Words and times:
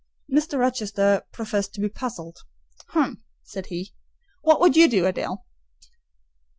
Mr. 0.33 0.57
Rochester 0.57 1.27
professed 1.31 1.75
to 1.75 1.79
be 1.79 1.87
puzzled. 1.87 2.39
"Hem!" 2.93 3.21
said 3.43 3.67
he. 3.67 3.93
"What 4.41 4.59
would 4.59 4.75
you 4.75 4.87
do, 4.89 5.03
Adèle? 5.03 5.43